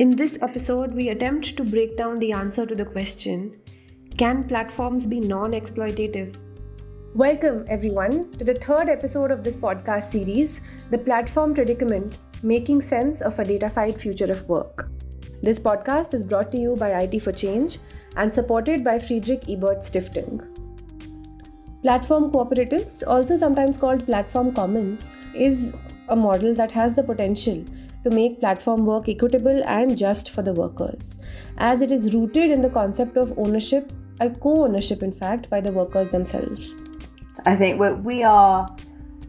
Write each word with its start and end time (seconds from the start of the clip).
In 0.00 0.16
this 0.16 0.38
episode, 0.40 0.94
we 0.94 1.10
attempt 1.10 1.58
to 1.58 1.62
break 1.62 1.94
down 1.98 2.18
the 2.18 2.32
answer 2.32 2.64
to 2.64 2.74
the 2.74 2.86
question 2.86 3.60
Can 4.16 4.44
platforms 4.44 5.06
be 5.06 5.20
non 5.20 5.52
exploitative? 5.52 6.36
Welcome, 7.14 7.66
everyone, 7.68 8.32
to 8.38 8.44
the 8.46 8.54
third 8.54 8.88
episode 8.88 9.30
of 9.30 9.44
this 9.44 9.58
podcast 9.58 10.10
series, 10.10 10.62
The 10.90 10.96
Platform 10.96 11.52
Predicament 11.52 12.16
Making 12.42 12.80
Sense 12.80 13.20
of 13.20 13.38
a 13.38 13.44
Datafied 13.44 14.00
Future 14.00 14.32
of 14.32 14.48
Work. 14.48 14.88
This 15.42 15.58
podcast 15.58 16.14
is 16.14 16.24
brought 16.24 16.50
to 16.52 16.58
you 16.58 16.76
by 16.76 17.02
IT 17.02 17.20
for 17.20 17.32
Change 17.32 17.76
and 18.16 18.34
supported 18.34 18.82
by 18.82 18.98
Friedrich 18.98 19.50
Ebert 19.50 19.80
Stiftung. 19.80 20.40
Platform 21.82 22.32
cooperatives, 22.32 23.02
also 23.06 23.36
sometimes 23.36 23.76
called 23.76 24.06
platform 24.06 24.54
commons, 24.54 25.10
is 25.34 25.74
a 26.08 26.16
model 26.16 26.54
that 26.54 26.72
has 26.72 26.94
the 26.94 27.02
potential 27.02 27.62
to 28.04 28.10
make 28.10 28.40
platform 28.40 28.86
work 28.86 29.08
equitable 29.08 29.62
and 29.66 29.96
just 29.96 30.30
for 30.30 30.42
the 30.42 30.52
workers, 30.52 31.18
as 31.58 31.82
it 31.82 31.92
is 31.92 32.14
rooted 32.14 32.50
in 32.50 32.60
the 32.60 32.70
concept 32.70 33.16
of 33.16 33.38
ownership, 33.38 33.92
or 34.20 34.30
co 34.30 34.64
ownership, 34.64 35.02
in 35.02 35.12
fact, 35.12 35.48
by 35.50 35.60
the 35.60 35.72
workers 35.72 36.10
themselves. 36.10 36.74
I 37.46 37.56
think 37.56 37.78
we're, 37.78 37.96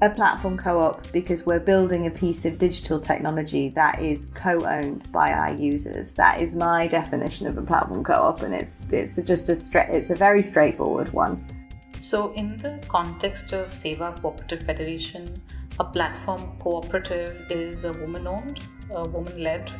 a 0.03 0.09
platform 0.09 0.57
co 0.57 0.79
op 0.79 1.11
because 1.11 1.45
we're 1.45 1.59
building 1.59 2.07
a 2.07 2.09
piece 2.09 2.43
of 2.45 2.57
digital 2.57 2.99
technology 2.99 3.69
that 3.69 4.01
is 4.01 4.27
co 4.33 4.65
owned 4.65 5.09
by 5.11 5.31
our 5.31 5.53
users. 5.53 6.13
That 6.13 6.41
is 6.41 6.55
my 6.55 6.87
definition 6.87 7.47
of 7.47 7.57
a 7.57 7.61
platform 7.61 8.03
co 8.03 8.13
op, 8.13 8.41
and 8.41 8.53
it's, 8.53 8.81
it's 8.91 9.21
just 9.21 9.47
a, 9.49 9.55
stra- 9.55 9.89
it's 9.91 10.09
a 10.09 10.15
very 10.15 10.41
straightforward 10.41 11.13
one. 11.13 11.45
So, 11.99 12.33
in 12.33 12.57
the 12.57 12.79
context 12.87 13.53
of 13.53 13.73
SEWA 13.73 14.19
Cooperative 14.21 14.63
Federation, 14.63 15.39
a 15.79 15.83
platform 15.83 16.51
cooperative 16.59 17.45
is 17.49 17.85
a 17.85 17.93
woman 17.93 18.27
owned, 18.27 18.59
a 18.93 19.07
woman 19.07 19.41
led 19.43 19.73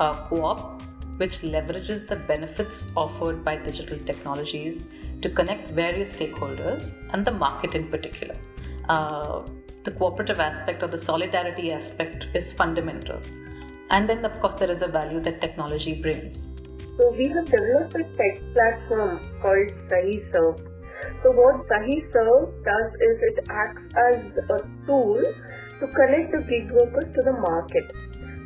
uh, 0.00 0.14
co 0.28 0.44
op 0.44 0.82
which 1.18 1.38
leverages 1.40 2.06
the 2.06 2.16
benefits 2.16 2.92
offered 2.94 3.44
by 3.44 3.56
digital 3.56 3.98
technologies 4.04 4.88
to 5.22 5.30
connect 5.30 5.70
various 5.70 6.14
stakeholders 6.14 6.92
and 7.12 7.24
the 7.24 7.30
market 7.30 7.74
in 7.74 7.88
particular. 7.88 8.36
Uh, 8.88 9.42
the 9.84 9.90
cooperative 9.92 10.40
aspect 10.40 10.82
or 10.82 10.88
the 10.88 10.98
solidarity 10.98 11.72
aspect 11.72 12.26
is 12.34 12.52
fundamental. 12.52 13.18
And 13.90 14.08
then, 14.08 14.24
of 14.24 14.38
course, 14.40 14.56
there 14.56 14.70
is 14.70 14.82
a 14.82 14.88
value 14.88 15.20
that 15.20 15.40
technology 15.40 16.02
brings. 16.02 16.60
So, 16.98 17.12
we 17.12 17.28
have 17.28 17.46
developed 17.46 17.94
a 17.94 18.04
tech 18.16 18.40
platform 18.52 19.20
called 19.40 19.68
Sahi 19.88 20.30
Serve. 20.32 20.60
So, 21.22 21.32
what 21.32 21.66
Sahi 21.68 22.10
Serve 22.12 22.52
does 22.64 22.92
is 23.08 23.16
it 23.30 23.46
acts 23.48 23.82
as 23.96 24.18
a 24.50 24.58
tool 24.86 25.22
to 25.80 25.86
connect 25.94 26.32
the 26.32 26.42
gig 26.48 26.70
workers 26.70 27.12
to 27.14 27.22
the 27.22 27.32
market. 27.32 27.84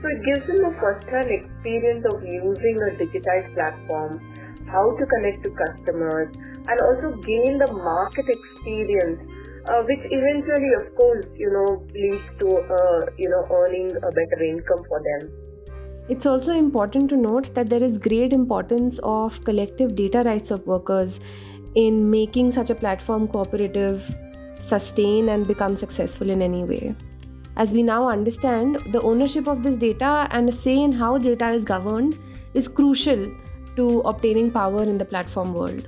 So 0.02 0.08
it 0.08 0.24
gives 0.24 0.46
them 0.46 0.64
a 0.64 0.72
first-hand 0.80 1.30
experience 1.30 2.06
of 2.10 2.24
using 2.24 2.76
a 2.80 2.90
digitized 2.96 3.52
platform, 3.54 4.18
how 4.66 4.96
to 4.96 5.06
connect 5.06 5.42
to 5.44 5.50
customers, 5.50 6.34
and 6.66 6.80
also 6.80 7.20
gain 7.20 7.58
the 7.58 7.70
market 7.70 8.24
experience, 8.28 9.20
uh, 9.66 9.82
which 9.82 10.00
eventually, 10.04 10.72
of 10.80 10.94
course, 10.96 11.26
you 11.36 11.50
know, 11.50 11.86
leads 11.92 12.24
to 12.38 12.48
uh, 12.78 13.06
you 13.18 13.28
know 13.28 13.46
earning 13.52 13.90
a 13.90 14.10
better 14.18 14.42
income 14.42 14.82
for 14.88 15.02
them. 15.10 15.30
It's 16.08 16.26
also 16.26 16.52
important 16.52 17.10
to 17.10 17.16
note 17.16 17.54
that 17.54 17.68
there 17.68 17.84
is 17.84 17.98
great 17.98 18.32
importance 18.32 18.98
of 19.02 19.44
collective 19.44 19.94
data 19.94 20.22
rights 20.24 20.50
of 20.50 20.66
workers 20.66 21.20
in 21.74 22.10
making 22.10 22.50
such 22.50 22.70
a 22.70 22.74
platform 22.74 23.28
cooperative 23.28 24.14
sustain 24.58 25.28
and 25.28 25.46
become 25.46 25.76
successful 25.76 26.30
in 26.30 26.42
any 26.42 26.64
way. 26.64 26.94
As 27.56 27.72
we 27.72 27.82
now 27.82 28.08
understand, 28.08 28.78
the 28.92 29.02
ownership 29.02 29.46
of 29.46 29.62
this 29.62 29.76
data 29.76 30.28
and 30.30 30.48
a 30.48 30.52
say 30.52 30.82
in 30.82 30.92
how 30.92 31.18
data 31.18 31.50
is 31.50 31.64
governed 31.64 32.16
is 32.54 32.68
crucial 32.68 33.30
to 33.76 34.00
obtaining 34.00 34.50
power 34.50 34.82
in 34.82 34.98
the 34.98 35.04
platform 35.04 35.54
world. 35.54 35.86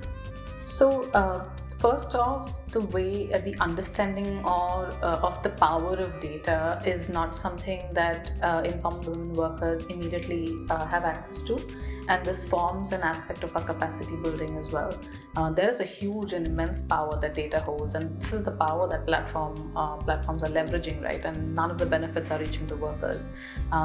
So, 0.65 1.03
uh, 1.13 1.43
first 1.83 2.15
off, 2.15 2.65
the 2.71 2.79
way 2.95 3.29
uh, 3.33 3.39
the 3.39 3.53
understanding 3.59 4.29
or 4.45 4.89
uh, 5.03 5.29
of 5.29 5.43
the 5.43 5.49
power 5.49 5.95
of 6.05 6.11
data 6.21 6.81
is 6.85 7.09
not 7.09 7.35
something 7.35 7.81
that 7.91 8.31
uh, 8.41 8.61
informed 8.63 9.05
women 9.05 9.33
workers 9.33 9.81
immediately 9.87 10.55
uh, 10.69 10.85
have 10.85 11.03
access 11.03 11.41
to, 11.41 11.59
and 12.07 12.23
this 12.23 12.41
forms 12.53 12.93
an 12.93 13.01
aspect 13.01 13.43
of 13.43 13.53
our 13.57 13.65
capacity 13.71 14.15
building 14.23 14.55
as 14.57 14.71
well. 14.71 14.97
Uh, 15.35 15.49
there 15.51 15.67
is 15.67 15.81
a 15.81 15.89
huge 15.95 16.31
and 16.31 16.47
immense 16.47 16.81
power 16.81 17.19
that 17.19 17.35
data 17.35 17.59
holds, 17.59 17.95
and 17.95 18.15
this 18.15 18.31
is 18.31 18.45
the 18.45 18.55
power 18.63 18.87
that 18.87 19.05
platform 19.05 19.53
uh, 19.75 19.97
platforms 19.97 20.41
are 20.41 20.53
leveraging, 20.59 21.03
right? 21.03 21.25
And 21.25 21.53
none 21.53 21.69
of 21.69 21.79
the 21.79 21.89
benefits 21.97 22.31
are 22.31 22.39
reaching 22.39 22.65
the 22.67 22.77
workers. 22.77 23.29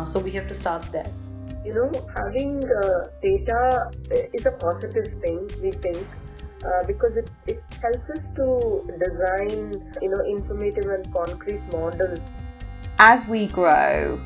so 0.04 0.20
we 0.20 0.30
have 0.38 0.46
to 0.46 0.54
start 0.54 0.86
there. 0.92 1.10
You 1.64 1.74
know, 1.74 1.90
having 2.14 2.60
data 3.26 3.90
is 4.32 4.46
a 4.46 4.52
positive 4.52 5.12
thing. 5.20 5.50
We 5.60 5.72
think 5.72 6.06
uh, 6.64 6.82
because 6.86 7.16
it, 7.16 7.30
it 7.46 7.62
helps 7.80 8.10
us 8.10 8.20
to 8.36 8.82
design 9.04 9.92
you 10.02 10.10
know 10.10 10.24
informative 10.24 10.86
and 10.86 11.12
concrete 11.12 11.62
models. 11.72 12.18
As 12.98 13.28
we 13.28 13.46
grow 13.46 14.20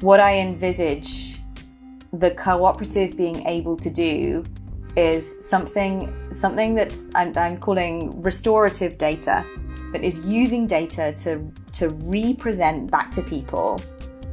what 0.00 0.20
i 0.20 0.38
envisage 0.38 1.40
the 2.12 2.30
cooperative 2.32 3.16
being 3.16 3.46
able 3.46 3.76
to 3.76 3.90
do 3.90 4.44
is 4.96 5.34
something 5.40 6.12
something 6.32 6.74
that's 6.74 7.06
I'm, 7.14 7.36
I'm 7.36 7.56
calling 7.58 8.22
restorative 8.22 8.98
data 8.98 9.44
that 9.92 10.04
is 10.04 10.26
using 10.26 10.66
data 10.66 11.14
to 11.18 11.44
to 11.72 11.88
represent 11.88 12.90
back 12.90 13.10
to 13.12 13.22
people 13.22 13.80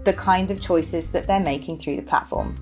the 0.03 0.13
kinds 0.13 0.51
of 0.51 0.59
choices 0.59 1.09
that 1.11 1.25
they're 1.27 1.39
making 1.39 1.79
through 1.79 1.95
the 1.95 2.03
platform 2.03 2.55